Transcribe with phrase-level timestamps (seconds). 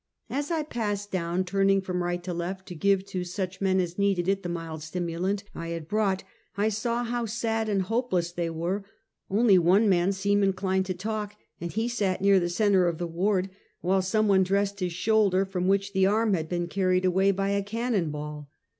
[0.31, 3.99] As I passed down, turning from right to left, to give to such men as
[3.99, 6.23] needed it the mild stimulant I had brought,
[6.57, 8.83] I saw how sad and hopeless they were;
[9.29, 13.05] only one man seemed inclined to talk, and he sat near the centre of the
[13.05, 13.51] ward,
[13.81, 17.29] while some one dressed his shoul der from which the arm had been carried away
[17.29, 18.49] by a cannon ball.